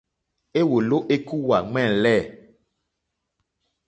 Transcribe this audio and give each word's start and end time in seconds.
Éwòló 0.59 0.97
ékúwà 1.13 1.57
ɱwɛ̂lɛ̂. 1.65 2.19